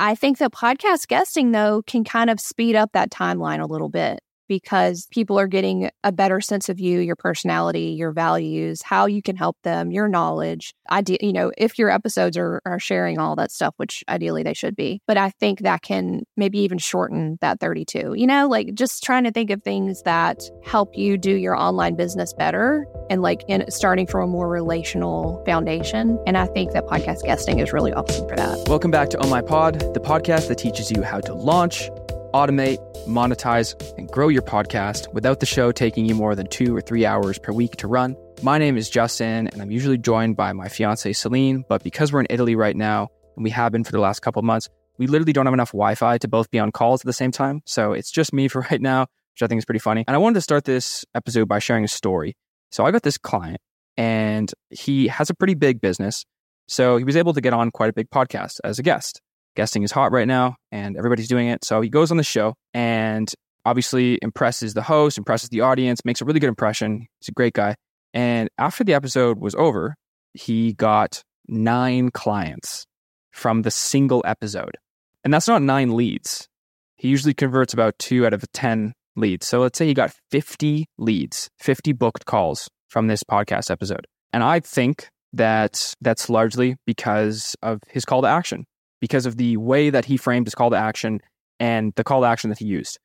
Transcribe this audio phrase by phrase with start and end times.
[0.00, 3.88] I think that podcast guesting, though, can kind of speed up that timeline a little
[3.88, 9.06] bit because people are getting a better sense of you, your personality, your values, how
[9.06, 10.74] you can help them, your knowledge.
[10.88, 14.54] Ide- you know, if your episodes are, are sharing all that stuff, which ideally they
[14.54, 15.00] should be.
[15.06, 18.14] But I think that can maybe even shorten that 32.
[18.16, 21.94] You know, like just trying to think of things that help you do your online
[21.94, 26.18] business better and like in starting from a more relational foundation.
[26.26, 28.68] And I think that podcast guesting is really awesome for that.
[28.68, 31.90] Welcome back to Oh My Pod, the podcast that teaches you how to launch
[32.38, 32.78] automate,
[33.08, 37.04] monetize, and grow your podcast without the show taking you more than two or three
[37.04, 38.16] hours per week to run.
[38.44, 41.64] My name is Justin, and I'm usually joined by my fiance Celine.
[41.68, 44.40] But because we're in Italy right now, and we have been for the last couple
[44.42, 47.12] months, we literally don't have enough Wi Fi to both be on calls at the
[47.12, 47.60] same time.
[47.66, 49.02] So it's just me for right now,
[49.34, 50.04] which I think is pretty funny.
[50.06, 52.36] And I wanted to start this episode by sharing a story.
[52.70, 53.60] So I got this client,
[53.96, 56.24] and he has a pretty big business.
[56.68, 59.22] So he was able to get on quite a big podcast as a guest
[59.56, 61.64] guesting is hot right now and everybody's doing it.
[61.64, 63.32] So he goes on the show and
[63.64, 67.06] obviously impresses the host, impresses the audience, makes a really good impression.
[67.20, 67.74] He's a great guy.
[68.14, 69.94] And after the episode was over,
[70.34, 72.86] he got nine clients
[73.32, 74.76] from the single episode.
[75.24, 76.48] And that's not nine leads.
[76.96, 79.46] He usually converts about two out of 10 leads.
[79.46, 84.06] So let's say he got 50 leads, 50 booked calls from this podcast episode.
[84.32, 88.64] And I think that that's largely because of his call to action
[89.00, 91.20] because of the way that he framed his call to action
[91.60, 92.98] and the call to action that he used.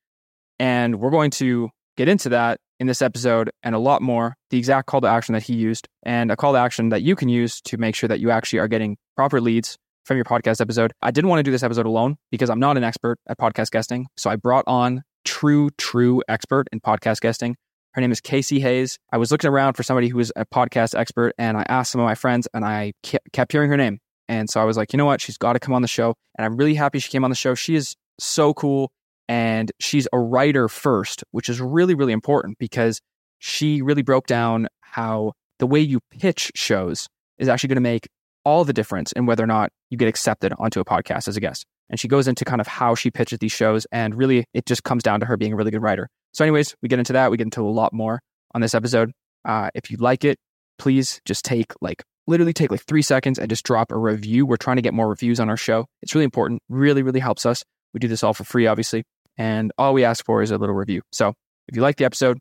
[0.59, 4.57] And we're going to get into that in this episode and a lot more the
[4.57, 7.29] exact call to action that he used and a call to action that you can
[7.29, 10.91] use to make sure that you actually are getting proper leads from your podcast episode.
[11.01, 13.71] I didn't want to do this episode alone because I'm not an expert at podcast
[13.71, 14.07] guesting.
[14.17, 17.55] So I brought on true, true expert in podcast guesting.
[17.93, 18.97] Her name is Kacey Hayes.
[19.11, 22.01] I was looking around for somebody who was a podcast expert and I asked some
[22.01, 22.93] of my friends and I
[23.31, 23.99] kept hearing her name.
[24.27, 25.21] And so I was like, you know what?
[25.21, 26.15] She's got to come on the show.
[26.37, 27.55] And I'm really happy she came on the show.
[27.55, 28.91] She is so cool.
[29.27, 32.99] And she's a writer first, which is really, really important because
[33.39, 37.07] she really broke down how the way you pitch shows
[37.37, 38.07] is actually going to make
[38.45, 41.39] all the difference in whether or not you get accepted onto a podcast as a
[41.39, 41.65] guest.
[41.89, 43.85] And she goes into kind of how she pitches these shows.
[43.91, 46.09] And really, it just comes down to her being a really good writer.
[46.33, 47.31] So, anyways, we get into that.
[47.31, 48.19] We get into a lot more
[48.53, 49.11] on this episode.
[49.45, 50.37] Uh, if you like it,
[50.77, 54.45] please just take like literally take like three seconds and just drop a review.
[54.45, 55.85] We're trying to get more reviews on our show.
[56.01, 57.63] It's really important, really, really helps us.
[57.93, 59.03] We do this all for free, obviously.
[59.37, 61.01] And all we ask for is a little review.
[61.11, 61.33] So
[61.67, 62.39] if you like the episode,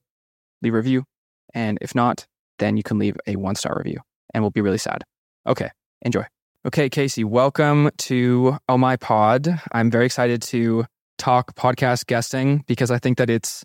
[0.62, 1.04] leave a review.
[1.54, 2.26] And if not,
[2.59, 4.00] then you can leave a one star review
[4.32, 5.03] and we'll be really sad.
[5.47, 5.71] Okay,
[6.03, 6.25] enjoy.
[6.65, 9.60] Okay, Kacey, welcome to Oh My Pod.
[9.72, 10.84] I'm very excited to
[11.19, 13.65] talk podcast guesting because I think that it's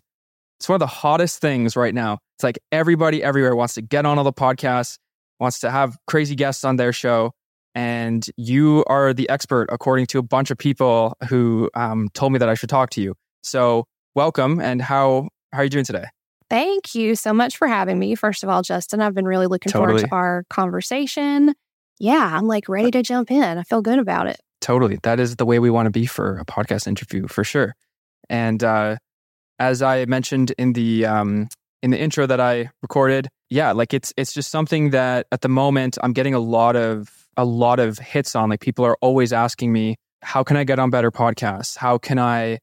[0.58, 2.18] it's one of the hottest things right now.
[2.36, 4.98] It's like everybody everywhere wants to get on all the podcasts
[5.40, 7.32] wants to have crazy guests on their show.
[7.74, 12.38] And you are the expert, according to a bunch of people who um, told me
[12.38, 13.14] that I should talk to you.
[13.42, 13.84] So,
[14.14, 14.60] welcome.
[14.60, 16.06] And how, how are you doing today?
[16.50, 18.14] Thank you so much for having me.
[18.14, 20.00] First of all, Justin, I've been really looking totally.
[20.00, 21.54] forward to our conversation.
[22.00, 23.58] Yeah, I'm like ready to jump in.
[23.58, 24.40] I feel good about it.
[24.60, 24.98] Totally.
[25.02, 27.74] That is the way we want to be for a podcast interview for sure.
[28.28, 28.96] And uh,
[29.58, 31.48] as I mentioned in the um,
[31.82, 35.48] in the intro that I recorded, yeah, like it's it's just something that at the
[35.48, 38.50] moment I'm getting a lot of a lot of hits on.
[38.50, 41.76] Like people are always asking me, how can I get on better podcasts?
[41.76, 42.58] How can I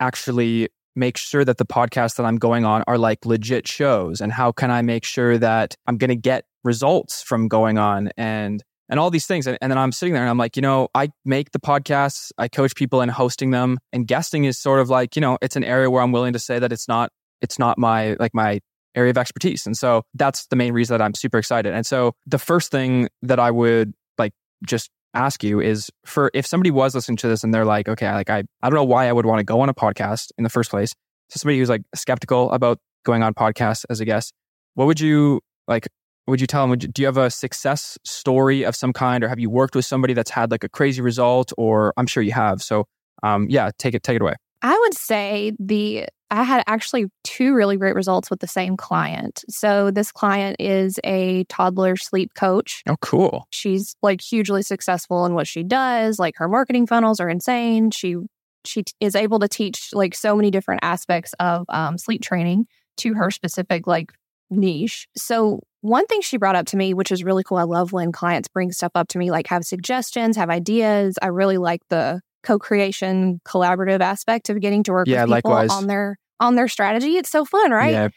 [0.00, 4.20] actually make sure that the podcasts that I'm going on are like legit shows?
[4.20, 8.10] And how can I make sure that I'm going to get results from going on
[8.16, 9.46] and and all these things.
[9.46, 12.32] And, and, then I'm sitting there and I'm like, you know, I make the podcasts,
[12.36, 15.56] I coach people in hosting them, and guesting is sort of like, you know, it's
[15.56, 18.60] an area where I'm willing to say that it's not it's not my like my
[18.94, 19.66] area of expertise.
[19.66, 21.72] And so that's the main reason that I'm super excited.
[21.72, 24.32] And so the first thing that I would like
[24.66, 28.10] just ask you is for if somebody was listening to this and they're like, okay,
[28.12, 30.44] like I, I don't know why I would want to go on a podcast in
[30.44, 30.94] the first place.
[31.30, 34.32] So somebody who's like skeptical about going on podcasts as a guest,
[34.74, 35.88] what would you like?
[36.26, 36.70] Would you tell them?
[36.70, 39.76] Would you, do you have a success story of some kind, or have you worked
[39.76, 41.52] with somebody that's had like a crazy result?
[41.58, 42.62] Or I'm sure you have.
[42.62, 42.86] So,
[43.22, 44.34] um, yeah, take it, take it away.
[44.62, 49.44] I would say the I had actually two really great results with the same client.
[49.48, 52.82] So this client is a toddler sleep coach.
[52.88, 53.46] Oh, cool.
[53.50, 56.18] She's like hugely successful in what she does.
[56.18, 57.92] Like her marketing funnels are insane.
[57.92, 58.16] She
[58.64, 62.66] she t- is able to teach like so many different aspects of um, sleep training
[62.96, 64.10] to her specific like
[64.50, 65.06] niche.
[65.16, 67.58] So one thing she brought up to me, which is really cool.
[67.58, 71.16] I love when clients bring stuff up to me, like have suggestions, have ideas.
[71.22, 75.70] I really like the co-creation collaborative aspect of getting to work yeah, with people likewise.
[75.70, 77.16] on their on their strategy.
[77.16, 77.92] It's so fun, right?
[77.92, 78.08] Yeah,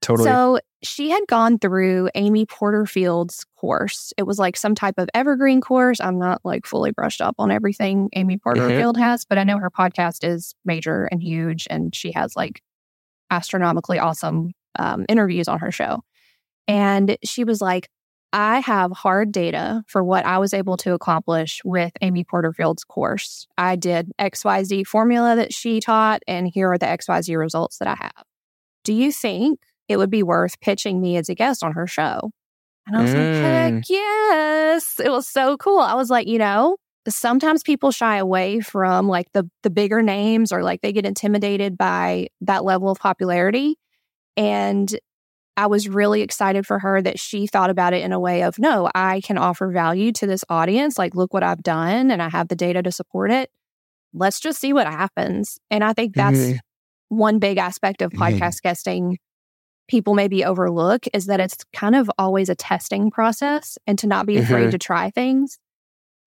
[0.00, 0.28] totally.
[0.28, 4.12] So she had gone through Amy Porterfield's course.
[4.16, 6.00] It was like some type of evergreen course.
[6.00, 8.42] I'm not like fully brushed up on everything Amy Mm-hmm.
[8.42, 12.62] Porterfield has, but I know her podcast is major and huge, and she has like
[13.30, 16.02] astronomically awesome um, interviews on her show.
[16.66, 17.88] And she was like,
[18.32, 23.46] I have hard data for what I was able to accomplish with Amy Porterfield's course.
[23.58, 27.96] I did XYZ formula that she taught, and here are the XYZ results that I
[27.96, 28.24] have.
[28.84, 32.30] Do you think it would be worth pitching me as a guest on her show?
[32.86, 33.42] And I was like, Mm.
[33.42, 35.00] heck yes.
[35.04, 35.80] It was so cool.
[35.80, 36.76] I was like, you know,
[37.08, 41.76] sometimes people shy away from like the the bigger names or like they get intimidated
[41.76, 43.76] by that level of popularity.
[44.36, 44.92] And
[45.56, 48.58] I was really excited for her that she thought about it in a way of,
[48.58, 50.96] no, I can offer value to this audience.
[50.98, 53.50] Like, look what I've done and I have the data to support it.
[54.14, 55.58] Let's just see what happens.
[55.70, 56.58] And I think that's Mhm.
[57.08, 58.18] one big aspect of Mhm.
[58.18, 59.18] podcast guesting
[59.88, 64.24] people maybe overlook is that it's kind of always a testing process and to not
[64.24, 64.70] be afraid Mhm.
[64.70, 65.58] to try things.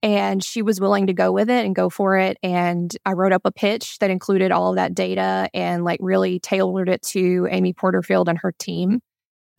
[0.03, 2.37] And she was willing to go with it and go for it.
[2.43, 6.39] And I wrote up a pitch that included all of that data and like really
[6.39, 8.99] tailored it to Amy Porterfield and her team.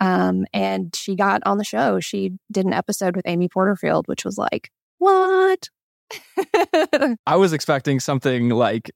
[0.00, 2.00] Um, and she got on the show.
[2.00, 5.68] She did an episode with Amy Porterfield, which was like, what?
[7.26, 8.90] I was expecting something like,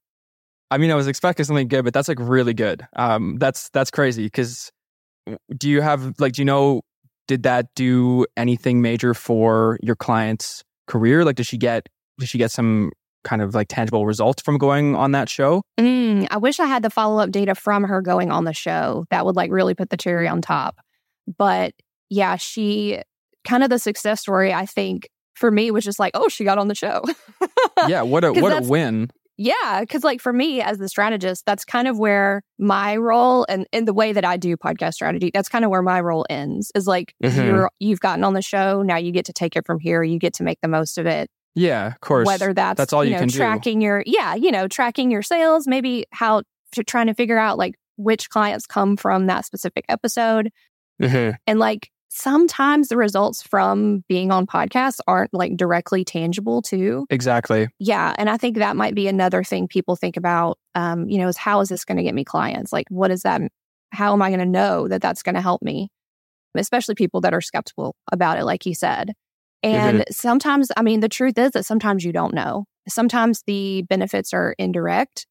[0.70, 2.86] I mean, I was expecting something good, but that's like really good.
[2.96, 4.70] Um, that's that's crazy because
[5.56, 6.82] do you have like, do you know,
[7.26, 11.24] did that do anything major for your client's career?
[11.24, 12.90] Like, did she get did she get some
[13.24, 15.62] kind of like tangible results from going on that show?
[15.78, 19.04] Mm, I wish I had the follow up data from her going on the show.
[19.10, 20.78] That would like really put the cherry on top.
[21.36, 21.72] But
[22.10, 23.02] yeah, she
[23.46, 26.58] kind of the success story, I think, for me was just like, oh, she got
[26.58, 27.02] on the show.
[27.88, 29.10] yeah, what a what a win.
[29.36, 29.84] yeah.
[29.88, 33.84] Cause like for me as the strategist, that's kind of where my role and in
[33.84, 36.86] the way that I do podcast strategy, that's kind of where my role ends is
[36.86, 37.46] like Mhm.
[37.46, 38.82] you're you've gotten on the show.
[38.82, 40.02] Now you get to take it from here.
[40.02, 41.28] You get to make the most of it.
[41.54, 42.26] Yeah, of course.
[42.26, 43.36] whether that's, that's all you know, can do.
[43.36, 46.42] tracking your yeah you know tracking your sales maybe how
[46.72, 50.50] to trying to figure out like which clients come from that specific episode
[51.00, 51.36] Mhm.
[51.46, 57.06] and like sometimes the results from being on podcasts aren't like directly tangible too.
[57.10, 57.68] Exactly.
[57.78, 61.28] yeah and i think that might be another thing people think about um you know
[61.28, 62.72] is how is this going to get me clients?
[62.72, 63.40] Like what is that
[63.92, 65.90] how am i going to know that that's going to help me?
[66.56, 69.12] Especially people that are skeptical about it like you said.
[69.62, 72.64] And sometimes i mean the truth is that sometimes you don't know.
[72.88, 75.26] Sometimes the benefits are indirect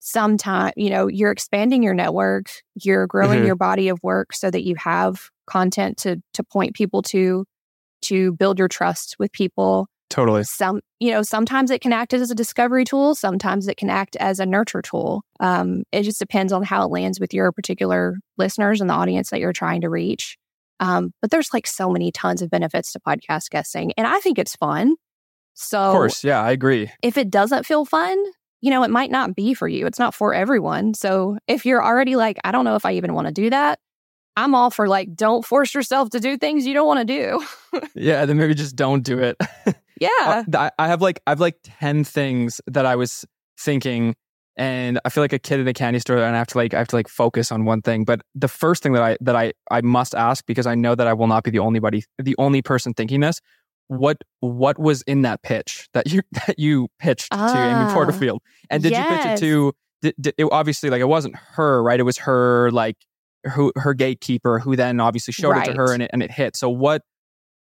[0.00, 2.50] sometimes you know you're expanding your network
[2.82, 3.46] you're growing Mhm.
[3.46, 7.44] your body of work so that you have content to to point people to
[8.02, 10.42] to build your trust with people Totally.
[10.44, 14.16] some you know sometimes it can act as a discovery tool sometimes it can act
[14.16, 18.16] as a nurture tool um, it just depends on how it lands with your particular
[18.38, 20.38] listeners and the audience that you're trying to reach
[20.80, 24.38] um, but there's like so many tons of benefits to podcast guesting and i think
[24.38, 24.94] it's fun
[25.54, 26.22] so Of course.
[26.24, 26.88] Yeah, I agree.
[27.02, 28.16] if it doesn't feel fun
[28.60, 31.84] you know it might not be for you it's not for everyone so if you're
[31.84, 33.78] already like i don't know if i even want to do that
[34.36, 37.44] i'm all for like don't force yourself to do things you don't want to do
[37.94, 39.36] Yeah, then maybe just don't do it.
[40.00, 43.24] yeah I, I have like I have like ten things that I was
[43.58, 44.14] thinking,
[44.56, 46.74] and I feel like a kid in a candy store, and I have to like
[46.74, 48.04] I have to like focus on one thing.
[48.04, 51.06] But the first thing that I that I I must ask because I know that
[51.06, 53.40] I will not be the only buddy, the only person thinking this.
[53.88, 58.40] What what was in that pitch that you that you pitched to Ah, Amy Porterfield,
[58.70, 59.72] and did you pitch it to?
[60.00, 61.98] Did, did, it, obviously, like it wasn't her, right?
[61.98, 62.96] It was her like
[63.54, 66.56] who her gatekeeper, who then obviously showed it to her, and it and it hit.
[66.56, 67.02] So what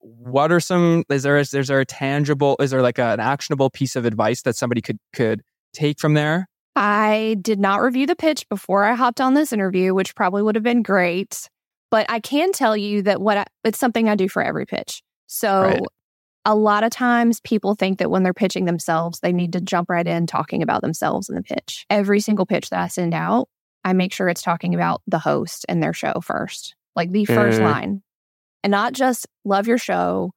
[0.00, 3.20] what are some is there is, is there a tangible is there like a, an
[3.20, 5.42] actionable piece of advice that somebody could could
[5.72, 9.94] take from there I did not review the pitch before I hopped on this interview,
[9.94, 11.48] which probably would have been great.
[11.90, 15.02] But I can tell you that what I, it's something I do for every pitch.
[15.26, 15.82] So Right.
[16.46, 19.90] A lot of times people think that when they're pitching themselves, they need to jump
[19.90, 21.84] right in talking about themselves in the pitch.
[21.90, 23.48] Every single pitch that I send out,
[23.84, 27.60] I make sure it's talking about the host and their show first, like the first
[27.60, 27.64] Mm.
[27.64, 28.02] line,
[28.62, 30.30] and not just love your show.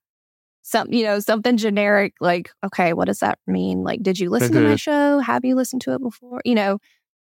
[0.63, 3.83] Some, you know, something generic like, okay, what does that mean?
[3.83, 5.19] Like, did you listen to my show?
[5.19, 6.41] Have you listened to it before?
[6.43, 6.79] You know,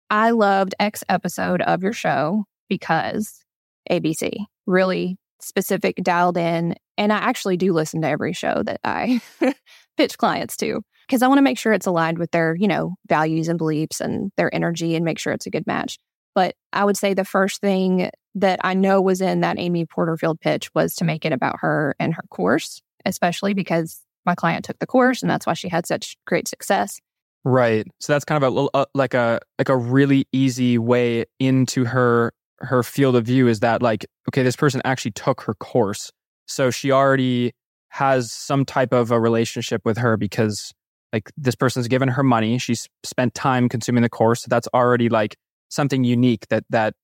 [0.09, 3.43] I loved X episode of your show because
[3.89, 6.75] ABC really specific, dialed in.
[6.97, 9.21] And I actually do listen to every show that I
[9.97, 12.95] pitch clients to because I want to make sure it's aligned with their, you know,
[13.07, 15.97] values and beliefs and their energy and make sure it's a good match.
[16.35, 20.39] But I would say the first thing that I know was in that Amy Porterfield
[20.39, 24.79] pitch was to make it about her and her course, especially because my client took
[24.79, 26.99] the course and that's why she had such great success.
[27.43, 31.83] right so that's kind of a uh, like a like a really easy way into
[31.83, 36.09] her her field of view is that like okay this person actually took her course
[36.45, 37.53] so she already
[37.89, 40.73] has some type of a relationship with her because
[41.11, 42.57] like this person's given her money.
[42.57, 44.41] She's spent time consuming the course.
[44.41, 45.35] So that's already like
[45.69, 46.95] something unique that that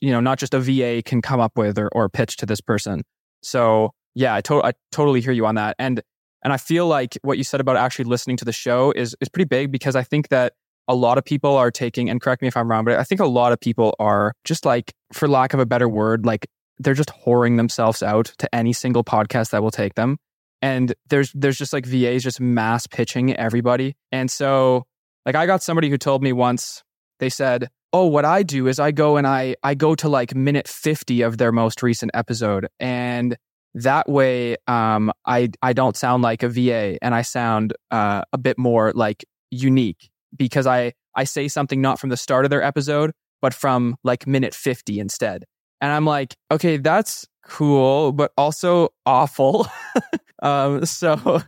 [0.00, 2.60] you know not just a va can come up with or, or pitch to this
[2.60, 3.02] person.
[3.42, 5.76] So yeah I, to- I totally hear you on that.
[5.78, 6.02] And
[6.44, 9.28] and i feel like what you said about actually listening to the show is is
[9.28, 10.52] pretty big because i think that
[10.86, 13.20] a lot of people are taking and correct me if i'm wrong but i think
[13.20, 16.46] a lot of people are just like for lack of a better word like
[16.78, 20.18] they're just whoring themselves out to any single podcast that will take them
[20.64, 23.96] and there's there's just like VAs just mass pitching everybody.
[24.10, 24.86] And so
[25.26, 26.82] like I got somebody who told me once
[27.18, 30.34] they said, "Oh, what I do is I go and I I go to like
[30.34, 33.36] minute 50 of their most recent episode and
[33.74, 38.38] that way um I I don't sound like a VA and I sound uh, a
[38.38, 42.62] bit more like unique because I I say something not from the start of their
[42.62, 43.12] episode
[43.42, 45.44] but from like minute 50 instead."
[45.84, 49.66] And I'm like, "Okay, that's cool, but also awful.
[50.42, 51.42] um, so,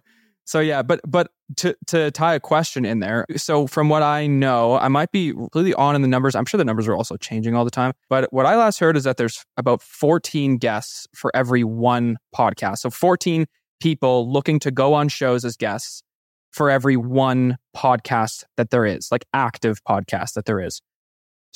[0.44, 3.24] so yeah, but but to to tie a question in there.
[3.38, 6.34] So from what I know, I might be really on in the numbers.
[6.34, 7.94] I'm sure the numbers are also changing all the time.
[8.10, 12.80] But what I last heard is that there's about 14 guests for every one podcast.
[12.80, 13.46] So 14
[13.80, 16.02] people looking to go on shows as guests
[16.50, 20.82] for every one podcast that there is, like active podcast that there is.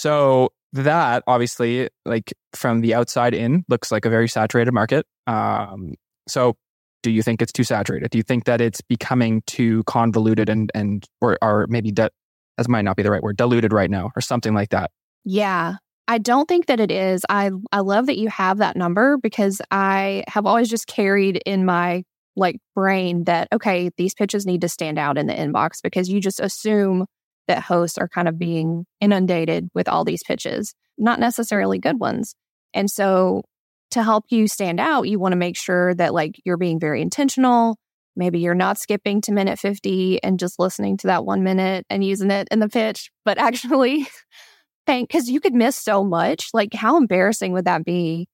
[0.00, 5.04] So that obviously, like from the outside in, looks like a very saturated market.
[5.26, 5.92] Um,
[6.26, 6.56] so,
[7.02, 8.10] do you think it's too saturated?
[8.10, 12.12] Do you think that it's becoming too convoluted and and or or maybe that
[12.56, 14.90] that might not be the right word, diluted right now, or something like that?
[15.26, 15.74] Yeah,
[16.08, 17.26] I don't think that it is.
[17.28, 21.66] I I love that you have that number because I have always just carried in
[21.66, 22.04] my
[22.36, 26.22] like brain that okay, these pitches need to stand out in the inbox because you
[26.22, 27.04] just assume
[27.50, 32.36] that hosts are kind of being inundated with all these pitches, not necessarily good ones.
[32.72, 33.42] And so
[33.90, 37.02] to help you stand out, you want to make sure that like you're being very
[37.02, 37.76] intentional.
[38.14, 42.04] Maybe you're not skipping to minute 50 and just listening to that one minute and
[42.04, 44.06] using it in the pitch, but actually
[44.86, 46.50] paying because you could miss so much.
[46.54, 48.28] Like, how embarrassing would that be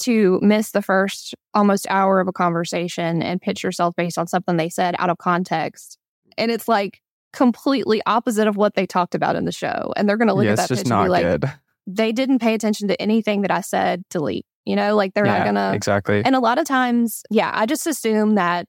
[0.00, 4.58] to miss the first almost hour of a conversation and pitch yourself based on something
[4.58, 5.96] they said out of context?
[6.36, 7.00] And it's like,
[7.32, 9.92] completely opposite of what they talked about in the show.
[9.96, 11.52] And they're going to look yeah, at that pitch and be like, good.
[11.86, 14.46] they didn't pay attention to anything that I said, delete.
[14.64, 15.74] You know, like they're yeah, not going to.
[15.74, 16.22] Exactly.
[16.24, 18.66] And a lot of times, yeah, I just assume that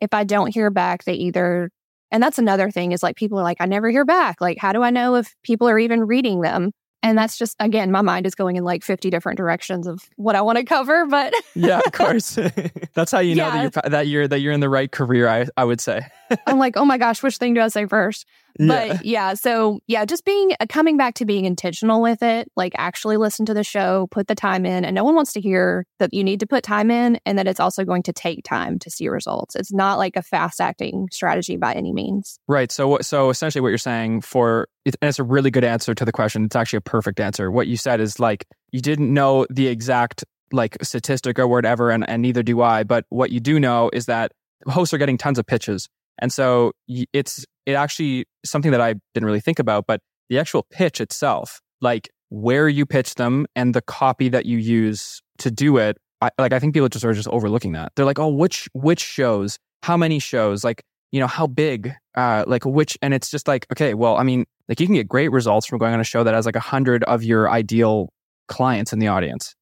[0.00, 1.70] if I don't hear back, they either,
[2.10, 4.40] and that's another thing is like people are like, I never hear back.
[4.40, 6.72] Like, how do I know if people are even reading them?
[7.02, 10.36] And that's just, again, my mind is going in like 50 different directions of what
[10.36, 11.04] I want to cover.
[11.06, 12.38] But yeah, of course.
[12.94, 13.68] that's how you know Yeah.
[13.68, 15.28] that you're that you're that you're in the right career.
[15.28, 16.02] I I would say.
[16.46, 18.26] I'm like, oh my gosh, which thing do I say first?
[18.58, 22.72] But yeah, so yeah, just being uh, coming back to being intentional with it, like
[22.76, 25.86] actually listen to the show, put the time in, and no one wants to hear
[25.98, 28.78] that you need to put time in and that it's also going to take time
[28.80, 29.56] to see results.
[29.56, 32.38] It's not like a fast acting strategy by any means.
[32.48, 32.70] Right.
[32.70, 36.04] So, what- so essentially, what you're saying for and it's a really good answer to
[36.04, 36.44] the question.
[36.44, 37.50] It's actually a perfect answer.
[37.50, 42.08] What you said is like you didn't know the exact like statistic or whatever, and,
[42.08, 42.84] and neither do I.
[42.84, 44.32] But what you do know is that
[44.68, 45.88] hosts are getting tons of pitches,
[46.20, 46.72] and so
[47.12, 49.86] it's it actually something that I didn't really think about.
[49.86, 54.58] But the actual pitch itself, like where you pitch them and the copy that you
[54.58, 57.92] use to do it, I, like I think people just are just overlooking that.
[57.94, 61.94] They're like, oh, which which shows, how many shows, like you know how big?
[62.14, 65.08] Uh like which and it's just like okay well i mean like you can get
[65.08, 68.10] great results from going on a show that has like a hundred of your ideal
[68.48, 69.54] clients in the audience.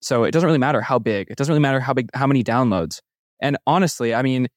[0.00, 1.30] So it doesn't really matter how big.
[1.30, 3.00] It doesn't really matter how big how many downloads.
[3.40, 4.48] And honestly i mean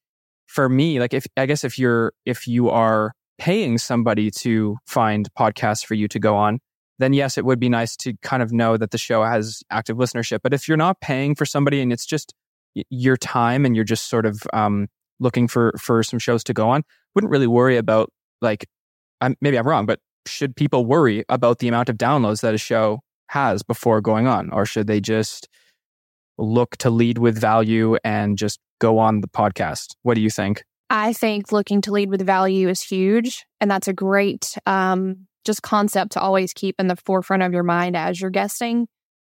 [0.52, 5.28] for me like if i guess if you're if you are paying somebody to find
[5.38, 6.58] podcasts for you to go on
[6.98, 9.96] then yes it would be nice to kind of know that the show has active
[9.96, 10.38] listenership.
[10.42, 12.32] But if you're not paying for somebody and it's just
[12.90, 14.86] your time and you're just sort of um
[15.18, 16.82] looking for for some shows to go on
[17.14, 18.66] wouldn't really worry about like
[19.20, 22.58] I'm, maybe i'm wrong but should people worry about the amount of downloads that a
[22.58, 24.50] show has before going on?
[24.50, 25.48] Or should they just
[26.42, 30.64] look to lead with value and just go on the podcast what do you think
[30.92, 33.46] I think looking to lead with value is huge.
[33.62, 37.62] And that's a great um, just concept to always keep in the forefront of your
[37.62, 38.86] mind as you're guesting.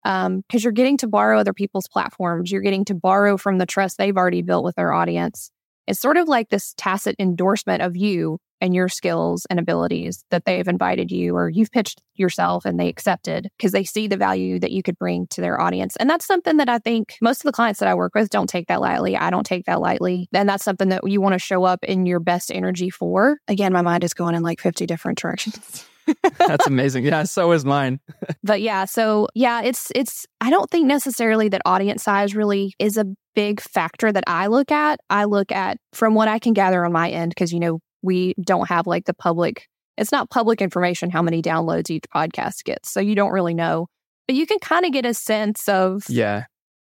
[0.03, 2.51] Because you're getting to borrow other people's platforms.
[2.51, 5.49] You're getting to borrow from the trust they've already built with their audience.
[5.87, 10.45] It's sort of like this tacit endorsement of you and your skills and abilities that
[10.45, 14.59] they've invited you or you've pitched yourself and they accepted because they see the value
[14.59, 15.95] that you could bring to their audience.
[15.97, 18.49] And that's something that I think most of the clients that I work with don't
[18.49, 19.15] take that lightly.
[19.15, 20.27] I don't take that lightly.
[20.33, 23.37] And that's something that you want to show up in your best energy for.
[23.47, 25.85] Again, my mind is going in like 50 different directions.
[26.37, 27.05] That's amazing.
[27.05, 27.99] Yeah, so is mine.
[28.43, 32.97] but yeah, so yeah, it's it's I don't think necessarily that audience size really is
[32.97, 34.99] a big factor that I look at.
[35.09, 38.33] I look at from what I can gather on my end because you know, we
[38.43, 42.91] don't have like the public it's not public information how many downloads each podcast gets.
[42.91, 43.87] So you don't really know.
[44.27, 46.45] But you can kind of get a sense of Yeah.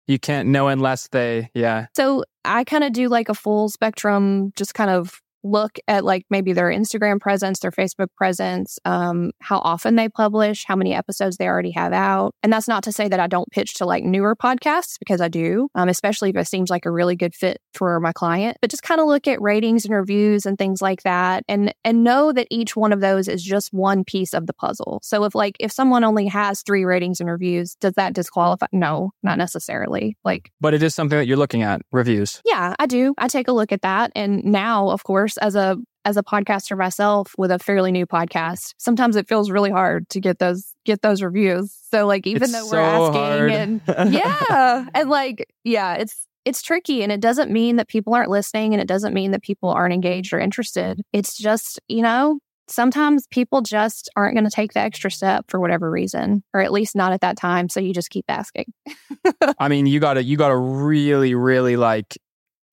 [0.09, 1.87] You can't know unless they yeah.
[1.97, 6.25] So I kind of do like a full spectrum just kind of look at like
[6.31, 11.37] maybe their Instagram presence, their Facebook presence, um, how often they publish, how many episodes
[11.37, 12.35] they already have out.
[12.43, 15.29] And that's not to say that I don't pitch to like newer podcasts because I
[15.29, 18.59] do, um, especially if it seems like a really good fit for my client.
[18.61, 22.05] But just kind of look at ratings and reviews and things like that, and and
[22.05, 25.01] know that each one of those is just one piece of the puzzle.
[25.03, 28.67] So if like if someone only has three ratings and reviews, does that disqualify?
[28.73, 30.17] No, not necessarily.
[30.25, 32.41] Like, but it is something that you're looking at reviews.
[32.45, 33.15] Yeah, I do.
[33.19, 36.79] I take a look at that, and now, of course as a as a podcaster
[36.79, 41.03] myself with a fairly new podcast, sometimes it feels really hard to get those get
[41.03, 41.77] those reviews.
[41.91, 43.51] So like even it's though we're asking hard.
[43.51, 43.81] and
[44.15, 48.73] yeah, and like yeah, it's it's tricky and it doesn't mean that people aren't listening
[48.73, 51.03] and it doesn't mean that people aren't engaged or interested.
[51.13, 52.39] It's just, you know,
[52.69, 56.71] sometimes people just aren't going to take the extra step for whatever reason or at
[56.71, 58.73] least not at that time so you just keep asking.
[59.59, 62.17] I mean, you got to you got to really really like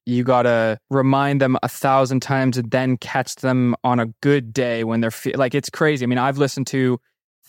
[0.05, 4.51] you got to remind them a thousand times and then catch them on a good
[4.53, 6.03] day when they're fe- like it's crazy.
[6.05, 7.00] I mean, I've listened to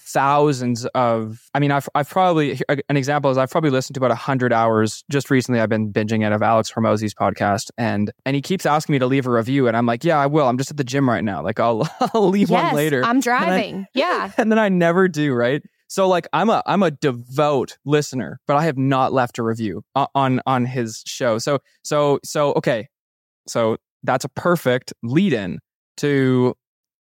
[0.06, 4.11] thousands of I mean, I've I've probably an example is I've probably listened to about
[4.11, 8.42] 100 hours just recently I've been binging it of Alex Hormozi's podcast and and he
[8.42, 10.46] keeps asking me to leave a review and I'm like, "Yeah, I will.
[10.49, 11.42] I'm just at the gym right now.
[11.42, 13.87] Like I'll I'll leave yes, one later." I'm And I- driving.
[13.94, 14.30] yeah.
[14.37, 15.62] and then I never do, right?
[15.88, 19.83] So like I'm a I'm a devout listener, but I have not left a review
[19.95, 21.38] uh, on on his show.
[21.38, 22.88] So so so okay.
[23.47, 25.59] So that's a perfect lead in
[25.99, 26.55] to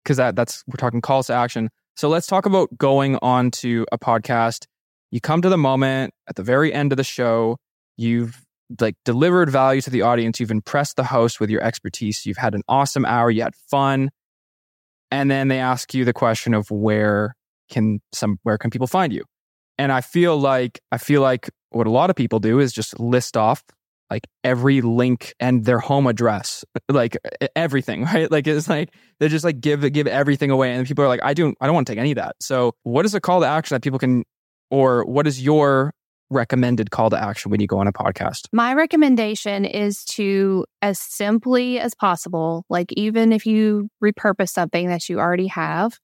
[0.04, 1.70] cuz that that's we're talking calls to action.
[1.96, 4.66] So let's talk about going on to a podcast.
[5.10, 7.58] You come to the moment at the very end of the show,
[7.96, 8.44] you've
[8.80, 12.54] like delivered value to the audience, you've impressed the host with your expertise, you've had
[12.54, 14.10] an awesome hour, you had fun.
[15.10, 17.34] And then they ask you the question of where
[17.70, 19.24] can some where can people find you?
[19.78, 22.98] And I feel like I feel like what a lot of people do is just
[23.00, 23.62] list off
[24.10, 27.16] like every link and their home address, like
[27.54, 28.30] everything, right?
[28.30, 31.32] Like it's like they just like give give everything away, and people are like, I
[31.32, 32.36] don't I don't want to take any of that.
[32.40, 34.24] So what is a call to action that people can,
[34.70, 35.92] or what is your
[36.30, 38.46] recommended call to action when you go on a podcast?
[38.52, 45.08] My recommendation is to, as simply as possible, like even if you repurpose something that
[45.08, 45.98] you already have,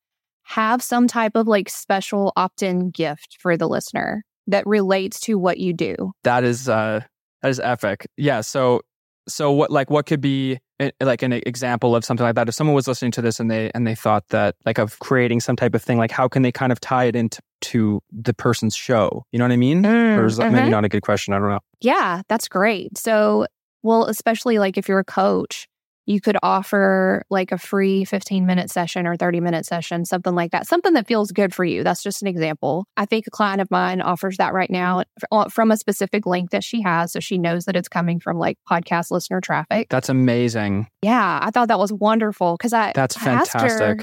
[0.46, 5.36] have some type of like special opt in gift for the listener that relates to
[5.36, 6.12] what you do.
[6.22, 7.00] That is uh
[7.42, 8.06] that is epic.
[8.16, 8.42] Yeah.
[8.42, 8.82] So
[9.28, 12.48] so what like what could be eh, like an example of something like that?
[12.48, 15.40] If someone was listening to this and they and they thought that like of creating
[15.40, 18.32] some type of thing, like how can they kind of tie it into to the
[18.32, 19.24] person's show?
[19.32, 19.82] You know what I mean?
[19.82, 20.70] Mm, or is that maybe mhm.
[20.70, 21.34] not a good question?
[21.34, 21.60] I don't know.
[21.80, 22.96] Yeah, that's great.
[22.96, 23.46] So,
[23.82, 25.66] well, especially like if you're a coach,
[26.06, 30.52] you could offer like a free 15 minute session or 30 minute session, something like
[30.52, 31.82] that, something that feels good for you.
[31.82, 32.86] That's just an example.
[32.96, 35.02] I think a client of mine offers that right now
[35.50, 37.12] from a specific link that she has.
[37.12, 39.88] So she knows that it's coming from like podcast listener traffic.
[39.90, 40.86] That's amazing.
[41.02, 43.98] Yeah, I thought that was wonderful because I That's asked her-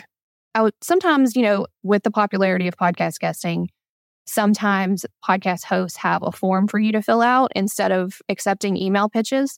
[0.55, 3.69] I would sometimes, you know, with the popularity of podcast guesting,
[4.25, 9.09] sometimes podcast hosts have a form for you to fill out instead of accepting email
[9.09, 9.57] pitches.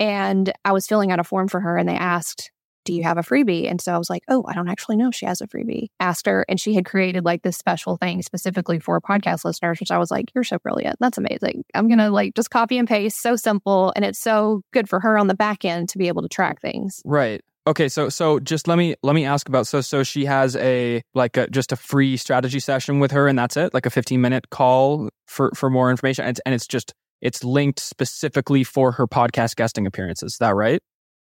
[0.00, 2.50] And I was filling out a form for her and they asked,
[2.84, 3.70] Do you have a freebie?
[3.70, 5.88] And so I was like, Oh, I don't actually know she has a freebie.
[6.00, 9.90] Asked her, and she had created like this special thing specifically for podcast listeners, which
[9.90, 10.96] I was like, You're so brilliant.
[11.00, 11.64] That's amazing.
[11.74, 13.20] I'm going to like just copy and paste.
[13.20, 13.92] So simple.
[13.96, 16.60] And it's so good for her on the back end to be able to track
[16.60, 17.00] things.
[17.04, 17.40] Right.
[17.66, 21.02] Okay, so so just let me let me ask about so so she has a
[21.14, 24.20] like a, just a free strategy session with her and that's it, like a 15
[24.20, 26.92] minute call for for more information and it's, and it's just
[27.24, 30.34] it's linked specifically for her podcast guesting appearances.
[30.34, 30.80] Is that right?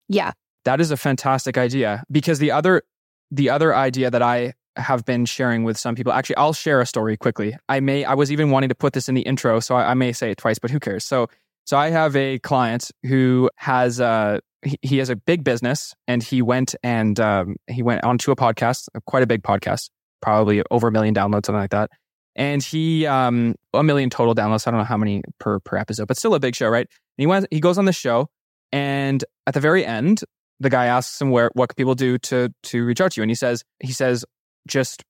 [0.08, 0.32] Yeah.
[0.64, 2.82] That is a fantastic idea because the other
[3.30, 6.86] the other idea that I have been sharing with some people actually I'll share a
[6.86, 7.56] story quickly.
[7.68, 9.94] I may I was even wanting to put this in the intro so I, I
[9.94, 11.04] may say it twice but who cares.
[11.04, 11.28] So
[11.64, 16.22] so I have a client who has uh he, he has a big business and
[16.22, 20.88] he went and um, he went onto a podcast, quite a big podcast, probably over
[20.88, 21.90] a million downloads, something like that.
[22.38, 24.66] And he um a million total downloads.
[24.66, 26.86] I don't know how many per per episode, but still a big show, right?
[26.86, 28.28] And he went he goes on the show
[28.72, 30.22] and at the very end,
[30.60, 33.22] the guy asks him where what can people do to to reach out to you,
[33.22, 34.24] and he says he says
[34.66, 35.02] just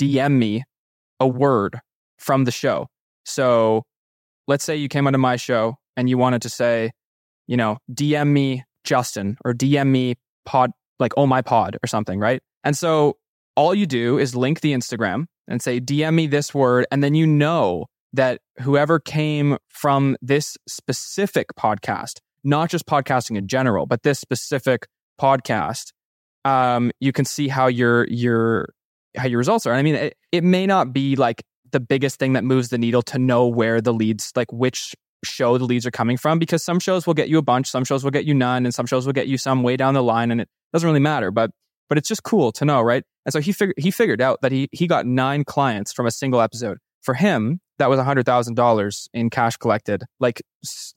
[0.00, 0.64] DM me
[1.18, 1.80] a word
[2.18, 2.86] from the show.
[3.24, 3.84] So
[4.46, 6.92] let's say you came onto my show and you wanted to say,
[7.46, 12.18] you know, DM me Justin or DM me pod like oh my pod or something,
[12.18, 12.40] right?
[12.62, 13.16] And so
[13.56, 17.14] all you do is link the Instagram and say DM me this word, and then
[17.14, 24.02] you know that whoever came from this specific podcast, not just podcasting in general, but
[24.02, 24.86] this specific
[25.20, 25.92] podcast,
[26.44, 28.72] um, you can see how your your
[29.16, 29.74] how your results are.
[29.74, 33.02] I mean, it, it may not be like the biggest thing that moves the needle
[33.02, 36.80] to know where the leads, like which show the leads are coming from, because some
[36.80, 39.04] shows will get you a bunch, some shows will get you none, and some shows
[39.04, 41.30] will get you some way down the line, and it doesn't really matter.
[41.30, 41.50] But
[41.88, 43.04] but it's just cool to know, right?
[43.26, 46.10] And so he figured he figured out that he he got nine clients from a
[46.10, 46.78] single episode.
[47.02, 50.42] For him, that was $100,000 in cash collected, like,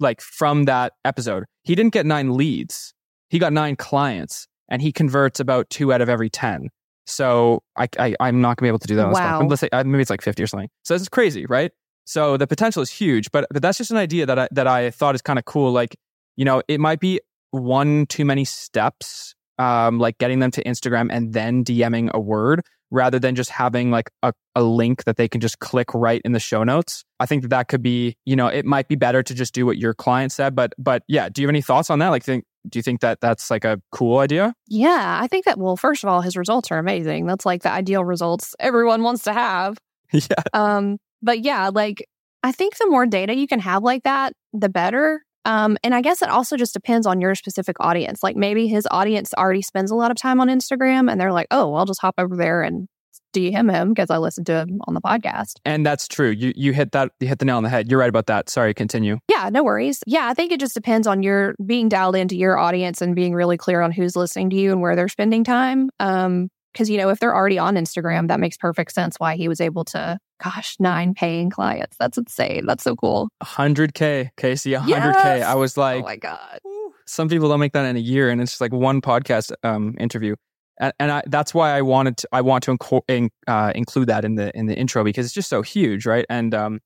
[0.02, 1.46] like from that episode.
[1.64, 2.94] He didn't get nine leads.
[3.30, 6.68] He got nine clients and he converts about two out of every 10.
[7.06, 9.12] So I, I, am not gonna be able to do that.
[9.12, 9.42] Wow.
[9.44, 10.70] Let's say uh, maybe it's like 50 or something.
[10.84, 11.72] So this is crazy, right?
[12.06, 14.92] So the potential is huge, but, but that's just an idea that I, that I
[14.92, 15.72] thought is kind of cool.
[15.72, 15.96] Like,
[16.36, 21.10] you know, it might be one too many steps, um, like getting them to Instagram
[21.12, 22.62] and then DMing a word
[22.94, 26.32] rather than just having like a, a link that they can just click right in
[26.32, 27.04] the show notes.
[27.20, 29.66] I think that that could be, you know, it might be better to just do
[29.66, 30.56] what your client said.
[30.56, 32.10] But, but yeah, do you have any thoughts on that?
[32.10, 34.54] Like, think, do you think that that's like a cool idea?
[34.68, 37.26] Yeah, I think that, well, first of all, his results are amazing.
[37.26, 39.80] That's like the ideal results everyone wants to have.
[40.14, 40.44] yeah.
[40.54, 42.08] Um, but yeah, like,
[42.44, 45.24] I think the more data you can have like that, the better.
[45.46, 48.24] Um, and I guess it also just depends on your specific audience.
[48.24, 51.48] Like maybe his audience already spends a lot of time on Instagram and they're like,
[51.52, 52.88] oh, I'll just hop over there and
[53.34, 55.56] DM him because I listened to him on the podcast.
[55.66, 56.30] And that's true.
[56.30, 57.90] You you hit that you hit the nail on the head.
[57.90, 58.50] You're right about that.
[58.50, 59.18] Sorry, continue.
[59.28, 60.00] Yeah, no worries.
[60.06, 63.34] Yeah, I think it just depends on your being dialed into your audience and being
[63.34, 65.90] really clear on who's listening to you and where they're spending time.
[66.00, 69.48] Um, because you know if they're already on Instagram, that makes perfect sense why he
[69.48, 70.18] was able to.
[70.44, 71.96] Gosh, nine paying clients.
[71.98, 72.66] That's insane.
[72.66, 73.30] That's so cool.
[73.42, 74.78] 100k, Kacey.
[74.78, 74.88] 100k.
[74.88, 75.46] Yes!
[75.46, 76.60] I was like, oh my god.
[77.06, 79.96] Some people don't make that in a year, and it's just like one podcast um,
[80.00, 80.36] interview
[80.80, 84.36] and, and I, that's why I wanted to, I want to uh, include that in
[84.36, 86.26] the in the intro because it's just so huge, right?
[86.30, 86.80] And um,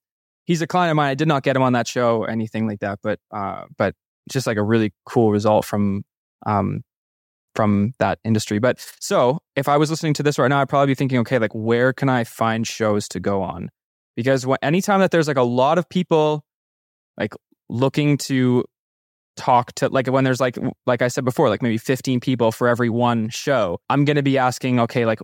[0.46, 1.10] he's a client of mine.
[1.10, 3.96] I did not get him on that show, or anything like that, but uh, but
[4.30, 6.04] just like a really cool result from
[6.46, 6.82] um,
[7.58, 8.60] from that industry.
[8.60, 11.39] But so if I was listening to this right now, I'd probably be thinking, okay,
[11.39, 13.70] like where can I find shows to go on?
[14.15, 16.46] Because when, anytime that there's like a lot of people
[17.17, 17.34] like
[17.67, 18.63] looking to
[19.38, 22.67] talk to like when there's like like I said before, like maybe 15 people for
[22.67, 25.20] every one show, I'm going to be asking, okay, like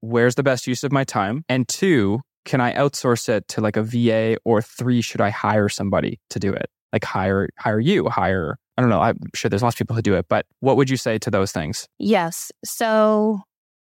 [0.00, 1.44] where's the best use of my time?
[1.48, 5.68] And two, can I outsource it to like a VA or three, should I hire
[5.68, 6.66] somebody to do it?
[6.92, 9.00] Like hire hire you, hire I don't know.
[9.00, 11.30] I'm sure there's lots of people who do it, but what would you say to
[11.30, 11.88] those things?
[11.98, 12.52] Yes.
[12.64, 13.40] So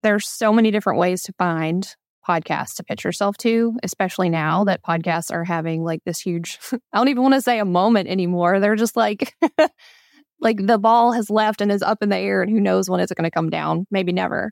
[0.04, 1.94] there's so many different ways to find
[2.28, 6.98] podcasts to pitch yourself to, especially now that podcasts are having like this huge, I
[6.98, 8.60] don't even want to say a moment anymore.
[8.60, 9.36] They're just like,
[10.40, 13.00] like the ball has left and is up in the air and who knows when
[13.00, 14.52] it's going to come down, maybe never.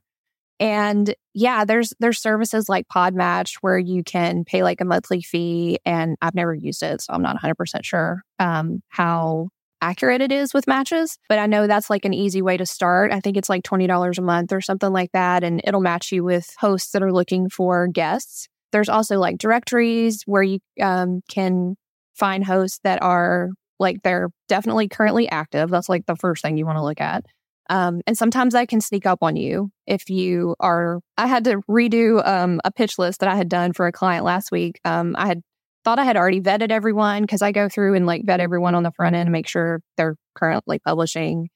[0.60, 5.78] And yeah, there's there's services like Podmatch where you can pay like a monthly fee,
[5.86, 9.50] and I've never used it, so I'm not 100 percent sure um, how
[9.82, 13.12] accurate it is with matches, but I know that's like an easy way to start.
[13.12, 16.24] I think it's like $20 a month or something like that, and it'll match you
[16.24, 18.48] with hosts that are looking for guests.
[18.72, 21.76] There's also like directories where you um, can
[22.16, 25.70] find hosts that are like they're definitely currently active.
[25.70, 27.26] That's like the first thing you want to look at.
[27.70, 31.00] Um, and sometimes I can sneak up on you if you are.
[31.18, 34.26] I had to redo um, a pitch list that I had done for a client
[34.26, 34.80] last week.
[34.86, 35.42] Um, I had
[35.88, 38.84] thought I had already vetted everyone because I go through and like vet everyone on
[38.84, 41.48] the front end and make sure they're currently publishing,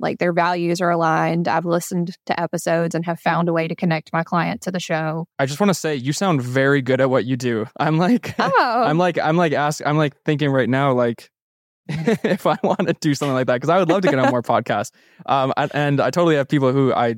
[0.00, 1.46] like their values are aligned.
[1.46, 4.80] I've listened to episodes and have found a way to connect my client to the
[4.80, 5.26] show.
[5.38, 7.66] I just want to say you sound very good at what you do.
[7.76, 8.82] I'm like, oh.
[8.84, 11.30] I'm like, I'm like, ask, I'm like thinking right now, like,
[11.88, 14.30] if I want to do something like that, because I would love to get on
[14.30, 14.90] more podcasts.
[15.26, 17.14] Um, and, and I totally have people who I,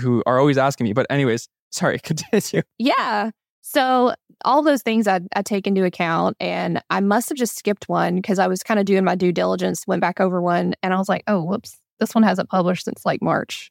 [0.00, 0.92] who are always asking me.
[0.92, 2.64] But anyways, sorry, continue.
[2.78, 3.30] Yeah.
[3.62, 7.88] So all those things I, I take into account, and I must have just skipped
[7.88, 9.86] one because I was kind of doing my due diligence.
[9.86, 13.04] Went back over one, and I was like, "Oh, whoops, this one hasn't published since
[13.04, 13.70] like March."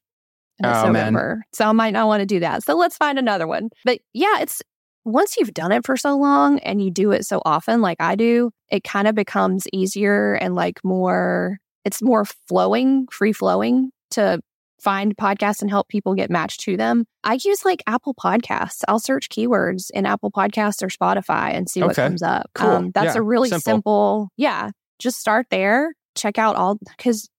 [0.62, 1.44] And Oh, November, man.
[1.54, 2.64] so I might not want to do that.
[2.64, 3.70] So let's find another one.
[3.86, 4.62] But yeah, it's
[5.06, 8.16] once you've done it for so long and you do it so often, like I
[8.16, 11.60] do, it kind of becomes easier and like more.
[11.86, 14.42] It's more flowing, free flowing to
[14.82, 17.06] find podcasts and help people get matched to them.
[17.24, 18.82] I use like Apple Podcasts.
[18.88, 22.08] I'll search keywords in Apple Podcasts or Spotify and see what Okay.
[22.08, 22.50] comes up.
[22.56, 22.70] Cool.
[22.70, 23.20] Um, that's Yeah.
[23.20, 23.62] a really Simple.
[23.62, 24.30] simple.
[24.38, 24.72] yeah.
[25.00, 25.94] Just start there.
[26.16, 27.30] Check out all because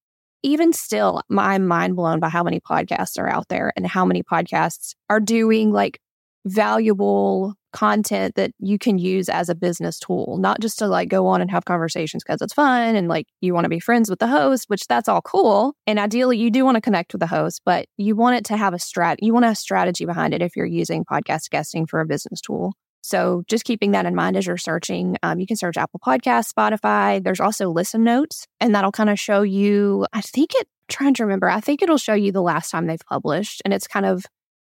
[0.43, 4.23] even still, I'm mind blown by how many podcasts are out there and how many
[4.23, 5.99] podcasts are doing like
[6.45, 11.27] valuable content that you can use as a business tool, not just to like go
[11.27, 14.19] on and have conversations because it's fun and like you want to be friends with
[14.19, 15.75] the host, which that's all cool.
[15.87, 18.57] And ideally, you do want to connect with the host, but you want it to
[18.57, 21.99] have a strat, you want a strategy behind it if you're using podcast guesting for
[21.99, 22.73] a business tool.
[23.01, 26.53] So just keeping that in mind as you're searching, um, you can search Apple Podcasts,
[26.53, 27.23] Spotify.
[27.23, 30.05] There's also listen notes, and that'll kind of show you.
[30.13, 30.67] I think it.
[30.87, 33.87] Trying to remember, I think it'll show you the last time they've published, and it's
[33.87, 34.25] kind of.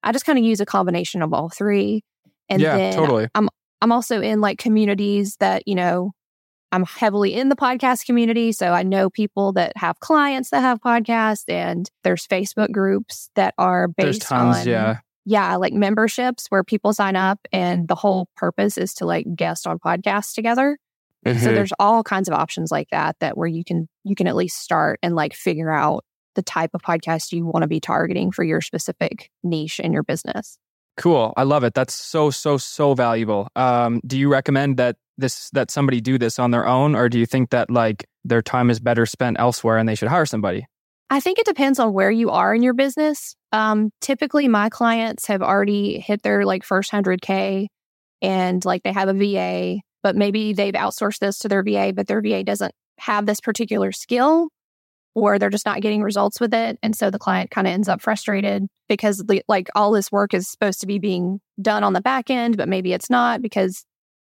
[0.03, 2.03] I just kind of use a combination of all three,
[2.49, 3.27] and yeah, then totally.
[3.35, 3.49] I'm
[3.81, 6.12] I'm also in like communities that you know.
[6.71, 10.79] I'm heavily in the podcast community, so I know people that have clients that have
[10.79, 14.99] podcasts, and there's Facebook groups that are based tons, on yeah.
[15.25, 19.65] yeah, like memberships where people sign up and the whole purpose is to like guest
[19.65, 20.77] on podcasts together.
[21.25, 21.41] So Mhm.
[21.55, 24.59] there's all kinds of options like that that where you can you can at least
[24.59, 28.43] start and like figure out the type of podcast you want to be targeting for
[28.43, 30.59] your specific niche in your business.
[30.99, 31.33] Cool.
[31.38, 31.73] I love it.
[31.73, 33.47] That's so so so valuable.
[33.55, 37.17] Um, do you recommend that this that somebody do this on their own, or do
[37.17, 40.67] you think that like their time is better spent elsewhere and they should hire somebody?
[41.09, 43.38] I think it depends on where you are in your business.
[43.53, 47.67] Um, typically, my clients have already hit their like first 100K
[48.21, 52.07] and like they have a VA, but maybe they've outsourced this to their VA, but
[52.07, 54.49] their VA doesn't have this particular skill
[55.19, 56.77] or they're just not getting results with it.
[56.82, 60.49] And so the client kind of ends up frustrated because like all this work is
[60.49, 63.86] supposed to be being done on the back end, but maybe it's not because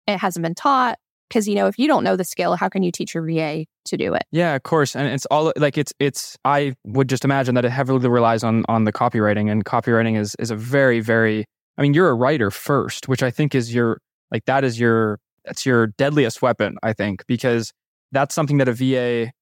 [0.07, 0.99] it hasn't been taught.
[1.29, 3.65] Because, you know, if you don't know the skill, how can you teach your VA
[3.87, 4.23] to do it?
[4.31, 4.95] Yeah, of course.
[4.95, 8.65] And it's all like it's it's I would just imagine that it heavily relies on
[8.69, 12.51] on the copywriting and copywriting is is a very very I mean, you're a writer
[12.51, 13.99] first, which I think is your
[14.31, 17.73] like that is your that's your deadliest weapon, I think, because
[18.13, 19.33] that's something that a VA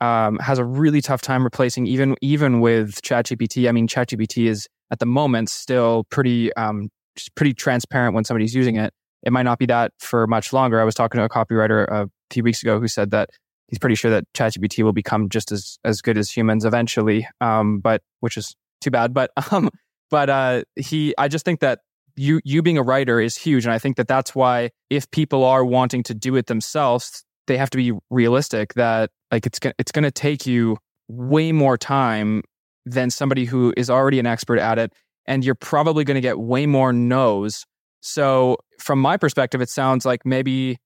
[0.00, 3.68] um, has a really tough time replacing even even with ChatGPT.
[3.68, 6.88] I mean, ChatGPT is at the moment still pretty um,
[7.34, 8.92] pretty transparent when somebody's using it.
[9.22, 10.80] It might not be that for much longer.
[10.80, 13.30] I was talking to a copywriter a few weeks ago who said that
[13.68, 17.26] he's pretty sure that ChatGPT will become just as as good as humans eventually.
[17.40, 19.14] Um, but which is too bad.
[19.14, 19.70] But um,
[20.10, 21.80] but uh, he, I just think that
[22.16, 25.44] you you being a writer is huge, and I think that that's why if people
[25.44, 29.92] are wanting to do it themselves, they have to be realistic that like it's it's
[29.92, 30.78] gonna take you
[31.08, 32.42] way more time
[32.84, 34.92] than somebody who is already an expert at it,
[35.26, 37.64] and you're probably going to get way more no's.
[38.00, 40.78] So from my perspective, it sounds like maybe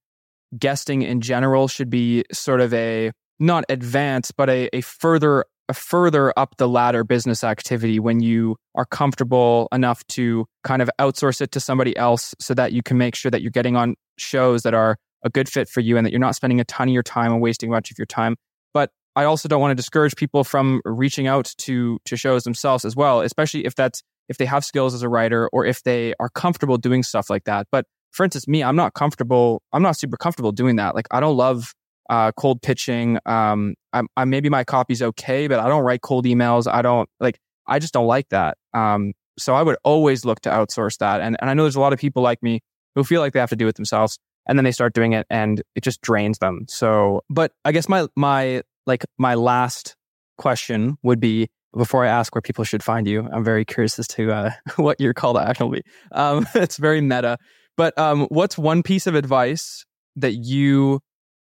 [0.59, 5.75] guesting in general should be sort of a not advanced, but a, a further a
[5.75, 11.40] further up the ladder business activity when you are comfortable enough to kind of outsource
[11.40, 14.62] it to somebody else so that you can make sure that you're getting on shows
[14.62, 16.95] that are a good fit for you and that you're not spending a ton of
[16.95, 18.37] your time and wasting much of your time.
[18.73, 22.85] But I also don't want to discourage people from reaching out to to shows themselves
[22.85, 26.15] as well, especially if that's if they have skills as a writer or if they
[26.21, 27.67] are comfortable doing stuff like that.
[27.73, 29.63] But for instance, me, I'm not comfortable.
[29.73, 30.95] I'm not super comfortable doing that.
[30.95, 31.75] Like I don't love
[32.09, 33.19] uh, cold pitching.
[33.27, 36.71] Um, I'm, I maybe my copy's okay, but I don't write cold emails.
[36.71, 37.39] I don't like.
[37.67, 38.59] I just don't like that.
[38.75, 41.21] Um, so I would always look to outsource that.
[41.21, 42.61] And and I know there's a lot of people like me
[42.95, 44.19] who feel like they have to do it themselves,
[44.51, 46.67] and then they start doing it, and it just drains them.
[46.69, 49.95] So, but I guess my my like my last
[50.39, 53.29] question would be before I ask where people should find you.
[53.33, 55.83] I'm very curious as to uh, what your call to action will be.
[56.11, 57.39] Um, it's very meta.
[57.77, 59.87] But um, what's one piece of advice
[60.17, 60.99] that you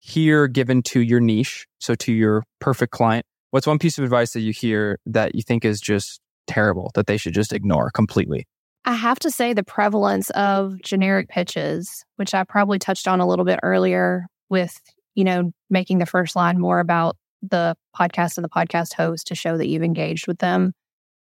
[0.00, 3.26] hear given to your niche, so to your perfect client?
[3.50, 7.06] What's one piece of advice that you hear that you think is just terrible that
[7.06, 8.46] they should just ignore completely?
[8.86, 13.26] I have to say the prevalence of generic pitches, which I probably touched on a
[13.26, 14.80] little bit earlier with,
[15.16, 19.34] you know, making the first line more about the podcast and the podcast host to
[19.34, 20.72] show that you've engaged with them.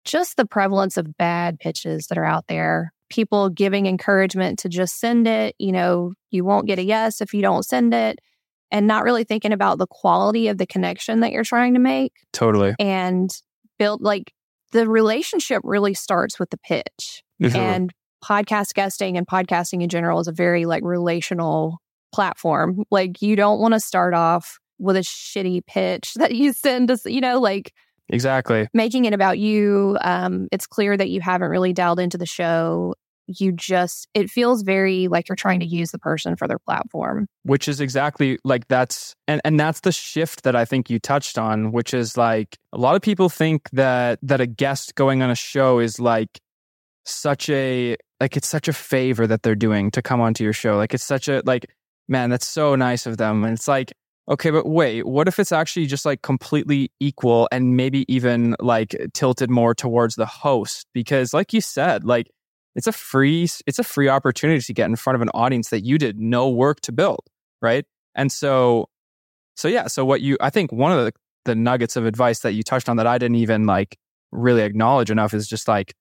[0.04, 2.92] Just the prevalence of bad pitches that are out there.
[3.10, 5.56] People giving encouragement to just send it.
[5.60, 8.18] You know, you won't get a yes if you don't send it,
[8.72, 12.14] and not really thinking about the quality of the connection that you're trying to make
[12.34, 12.74] Totally.
[12.80, 13.30] and
[13.78, 14.34] build like
[14.74, 17.24] the relationship really starts with the pitch.
[17.56, 17.92] And
[18.24, 21.78] podcast guesting and podcasting in general is a very like relational
[22.14, 22.84] platform.
[22.92, 27.06] Like you don't want to start off with a shitty pitch that you send us
[27.06, 27.72] you know like
[28.10, 28.68] exactly.
[28.74, 29.98] making it about you.
[30.02, 32.96] Um it's clear that you haven't really dialed into the show
[33.28, 37.28] you just it feels very like you're trying to use the person for their platform.
[37.44, 41.38] Which is exactly like that's and and that's the shift that I think you touched
[41.38, 45.30] on which is like a lot of people think that that a guest going on
[45.30, 46.40] a show is like
[47.06, 50.78] such a like it's such a favor that they're doing to come onto your show.
[50.78, 51.66] Like it's such a like
[52.08, 53.44] man that's so nice of them.
[53.44, 53.94] And it's like
[54.30, 58.96] Okay, but wait, what if it's actually just like completely equal and maybe even like
[59.14, 60.88] tilted more towards the host?
[60.94, 62.32] Because like you said, like
[62.76, 65.82] it's a free it's a free opportunity to get in front of an audience that
[65.82, 67.22] you did no work to build,
[67.62, 67.86] right?
[68.16, 68.90] And so
[69.56, 71.14] so yeah, so what you I think one of the
[71.46, 73.98] the nuggets of advice that you touched on that I didn't even like
[74.32, 75.94] really acknowledge enough is just like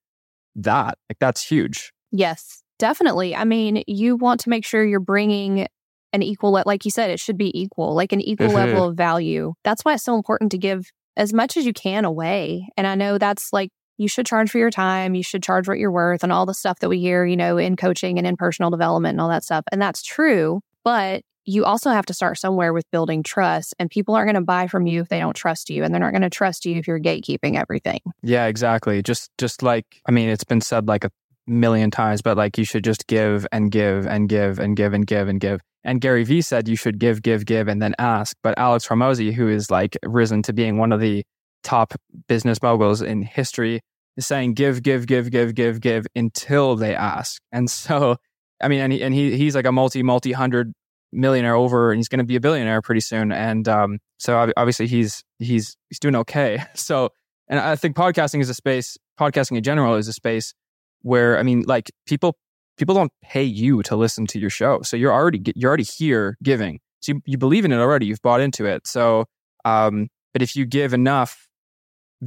[0.55, 0.97] that.
[1.09, 1.91] Like that's huge.
[2.11, 3.35] Yes, definitely.
[3.35, 5.67] I mean, you want to make sure you're bringing
[6.13, 8.91] an equal, like you said, it should be equal, like an equal level mm-hmm.
[8.91, 9.53] of value.
[9.63, 12.69] That's why it's so important to give as much as you can away.
[12.77, 15.77] And I know that's like, you should charge for your time, you should charge what
[15.79, 18.37] you're worth, and all the stuff that we hear, you know, in coaching and in
[18.37, 19.65] personal development and all that stuff.
[19.71, 20.61] And that's true.
[20.83, 23.73] But you also have to start somewhere with building trust.
[23.77, 25.83] And people aren't going to buy from you if they don't trust you.
[25.83, 27.99] And they're not going to trust you if you're gatekeeping everything.
[28.21, 29.01] Yeah, exactly.
[29.01, 31.11] Just just like I mean, it's been said like a
[31.45, 35.05] million times, but like you should just give and give and give and give and
[35.05, 35.61] give and give.
[35.83, 38.37] And Gary Vee said you should give, give, give, and then ask.
[38.41, 41.25] But Alex Hormozi, who is like risen to being one of the
[41.63, 41.93] top
[42.27, 43.81] business moguls in history,
[44.17, 47.41] is saying give, give, give, give, give, give until they ask.
[47.51, 48.17] And so,
[48.61, 50.73] I mean, and he, and he he's like a multi multi hundred
[51.11, 53.31] millionaire over, and he's going to be a billionaire pretty soon.
[53.31, 56.63] And um, so obviously he's he's he's doing okay.
[56.75, 57.09] So
[57.47, 60.53] and I think podcasting is a space, podcasting in general is a space
[61.01, 62.37] where, I mean, like people,
[62.77, 64.81] people don't pay you to listen to your show.
[64.81, 66.79] So you're already, you're already here giving.
[67.01, 68.05] So you, you believe in it already.
[68.05, 68.87] You've bought into it.
[68.87, 69.25] So,
[69.65, 71.47] um, but if you give enough,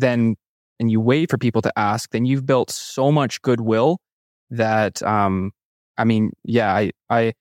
[0.00, 0.36] then,
[0.78, 3.98] and you wait for people to ask, then you've built so much goodwill
[4.50, 5.52] that, um,
[5.98, 7.32] I mean, yeah, I, I,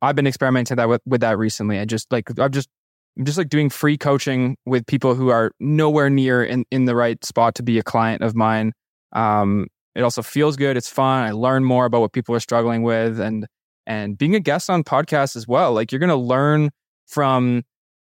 [0.00, 1.78] I've been experimenting that with, with that recently.
[1.78, 2.68] I just like, I've just
[3.16, 6.96] I'm just like doing free coaching with people who are nowhere near in, in the
[6.96, 8.72] right spot to be a client of mine.
[9.12, 10.76] Um, it also feels good.
[10.76, 11.24] It's fun.
[11.24, 13.46] I learn more about what people are struggling with and
[13.86, 15.72] and being a guest on podcasts as well.
[15.72, 16.70] Like you're gonna learn
[17.06, 17.62] from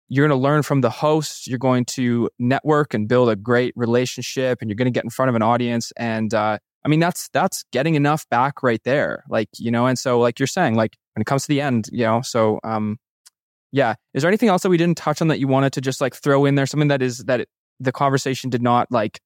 [0.09, 1.47] you're gonna learn from the hosts.
[1.47, 5.29] You're going to network and build a great relationship and you're gonna get in front
[5.29, 5.91] of an audience.
[5.97, 9.23] And uh, I mean that's that's getting enough back right there.
[9.29, 11.89] Like, you know, and so like you're saying, like when it comes to the end,
[11.91, 12.97] you know, so um
[13.71, 13.95] yeah.
[14.13, 16.15] Is there anything else that we didn't touch on that you wanted to just like
[16.15, 16.65] throw in there?
[16.65, 19.19] Something that is that it, the conversation did not like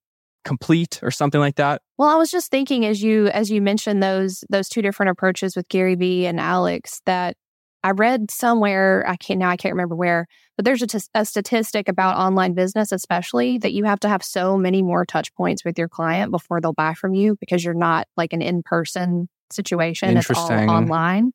[0.43, 1.81] complete or something like that?
[1.97, 5.55] Well, I was just thinking as you as you mentioned those those two different approaches
[5.55, 7.37] with Gary Vee and Alex that
[7.83, 11.25] I read somewhere I can't now I can't remember where, but there's a, t- a
[11.25, 15.65] statistic about online business especially that you have to have so many more touch points
[15.65, 20.17] with your client before they'll buy from you because you're not like an in-person situation
[20.17, 21.31] it's all online.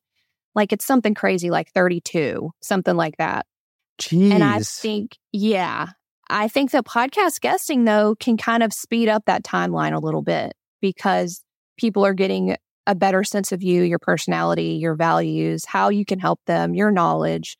[0.55, 3.45] Like it's something crazy like 32, something like that.
[3.99, 4.31] Jeez.
[4.31, 5.89] And I think, yeah,
[6.29, 10.21] I think that podcast guesting, though, can kind of speed up that timeline a little
[10.21, 11.43] bit because
[11.77, 12.57] people are getting
[12.87, 16.89] a better sense of you, your personality, your values, how you can help them, your
[16.89, 17.57] knowledge.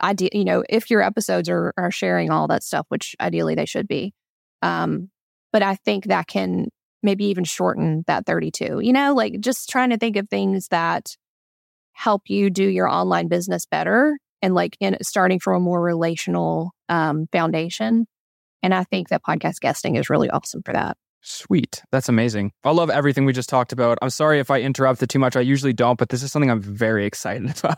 [0.00, 3.66] Ide- you know, if your episodes are, are sharing all that stuff, which ideally they
[3.66, 4.14] should be.
[4.62, 5.10] Um,
[5.52, 6.68] but I think that can
[7.02, 11.16] maybe even shorten that 32, you know, like just trying to think of things that
[11.92, 16.72] help you do your online business better and like in starting from a more relational
[16.88, 18.06] um, foundation.
[18.62, 20.96] And I think that podcast guesting is really awesome for that.
[21.22, 21.82] Sweet.
[21.92, 22.52] That's amazing.
[22.64, 23.98] I love everything we just talked about.
[24.00, 25.36] I'm sorry if I interrupted too much.
[25.36, 27.76] I usually don't, but this is something I'm very excited about.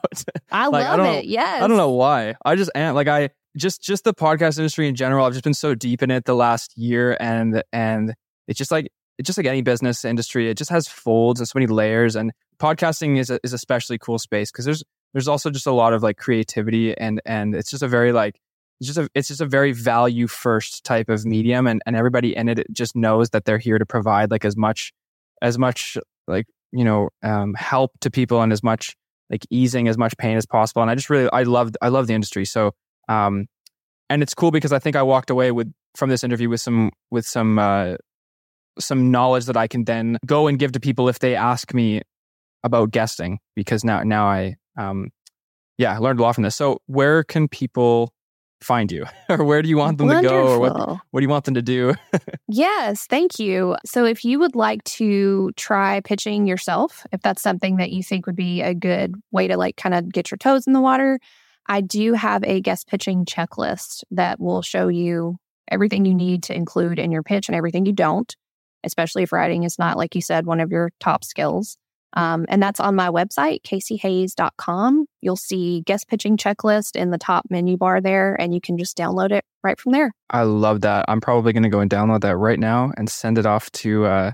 [0.50, 1.12] I Like, I love don't it.
[1.12, 1.62] know- Yes.
[1.62, 2.34] I don't know why.
[2.44, 5.26] I just am like I just just the podcast industry in general.
[5.26, 8.14] I've just been so deep in it the last year, and and
[8.48, 10.48] it's just like it's just like any business industry.
[10.48, 12.16] It just has folds and so many layers.
[12.16, 15.92] And podcasting is a, is especially cool space because there's there's also just a lot
[15.92, 18.40] of like creativity and and it's just a very like
[18.80, 22.36] it's just a it's just a very value first type of medium, and and everybody
[22.36, 24.92] in it just knows that they're here to provide like as much
[25.40, 28.96] as much like you know um, help to people and as much
[29.30, 30.82] like easing as much pain as possible.
[30.82, 32.44] And I just really I love I love the industry.
[32.44, 32.72] So
[33.08, 33.46] um
[34.10, 36.92] and it's cool because I think I walked away with from this interview with some
[37.10, 37.96] with some uh
[38.78, 42.02] some knowledge that I can then go and give to people if they ask me
[42.62, 45.10] about guesting because now now I um
[45.78, 46.54] yeah, learned a lot from this.
[46.54, 48.12] So where can people
[48.62, 49.06] find you?
[49.28, 51.54] or where do you want them to go or what what do you want them
[51.54, 51.94] to do?
[52.48, 53.76] Yes, thank you.
[53.86, 58.26] So, if you would like to try pitching yourself, if that's something that you think
[58.26, 61.18] would be a good way to like kind of get your toes in the water,
[61.66, 65.36] I do have a guest pitching checklist that will show you
[65.70, 68.34] everything you need to include in your pitch and everything you don't,
[68.84, 71.78] especially if writing is not, like you said, one of your top skills.
[72.14, 75.06] Um, and that's on my website, kaceyhayes.com.
[75.20, 78.96] You'll see guest pitching checklist in the top menu bar there, and you can just
[78.96, 80.12] download it right from there.
[80.30, 81.04] I love that.
[81.08, 84.06] I'm probably going to go and download that right now and send it off to
[84.06, 84.32] uh,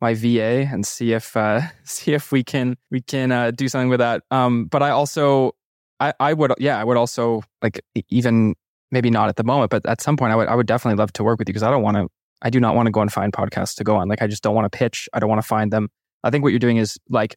[0.00, 3.88] my VA and see if uh, see if we can we can uh, do something
[3.88, 4.22] with that.
[4.30, 5.52] Um, but I also
[5.98, 8.54] I, I would yeah I would also like even
[8.90, 11.12] maybe not at the moment, but at some point I would I would definitely love
[11.14, 12.08] to work with you because I don't want to
[12.42, 14.08] I do not want to go and find podcasts to go on.
[14.08, 15.08] Like I just don't want to pitch.
[15.12, 15.90] I don't want to find them.
[16.24, 17.36] I think what you're doing is like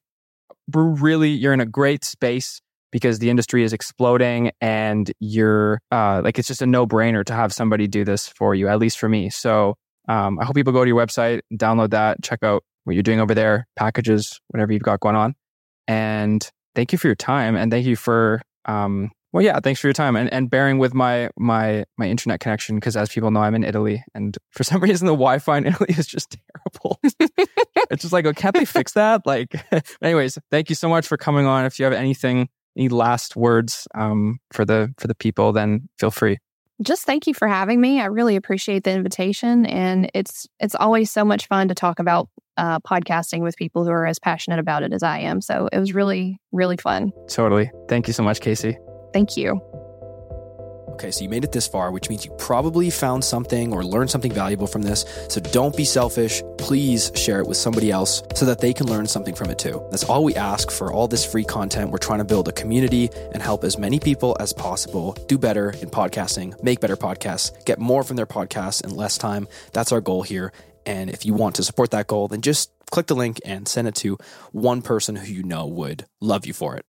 [0.73, 2.61] really you're in a great space
[2.91, 7.51] because the industry is exploding and you're uh, like it's just a no-brainer to have
[7.51, 9.29] somebody do this for you at least for me.
[9.29, 9.75] So
[10.09, 13.21] um, i hope people go to your website download that check out what you're doing
[13.21, 15.33] over there packages whatever you've got going on.
[15.87, 19.87] And thank you for your time and thank you for um, well yeah thanks for
[19.87, 23.41] your time and, and bearing with my my my internet connection because as people know
[23.41, 26.99] i'm in italy and for some reason the wi-fi in italy is just terrible
[27.91, 29.53] it's just like oh, can't they fix that like
[30.01, 33.87] anyways thank you so much for coming on if you have anything any last words
[33.95, 36.39] um, for the for the people, then feel free.
[36.81, 38.01] Just thank you for having me.
[38.01, 42.29] I really appreciate the invitation, and it's it's always so much fun to talk about
[42.57, 45.41] uh, podcasting with people who are as passionate about it as I am.
[45.41, 47.11] So it was really really fun.
[47.27, 47.71] Totally.
[47.87, 48.75] Thank you so much, Kacey.
[49.13, 49.61] Thank you.
[50.93, 54.11] Okay, so you made it this far, which means you probably found something or learned
[54.11, 55.05] something valuable from this.
[55.27, 56.43] So don't be selfish.
[56.59, 59.83] Please share it with somebody else so that they can learn something from it too.
[59.89, 61.89] That's all we ask for all this free content.
[61.89, 65.71] We're trying to build a community and help as many people as possible do better
[65.71, 69.47] in podcasting, make better podcasts, get more from their podcasts in less time.
[69.73, 70.53] That's our goal here.
[70.85, 73.87] And if you want to support that goal, then just click the link and send
[73.87, 74.17] it to
[74.51, 76.85] one person who you know would love you for it.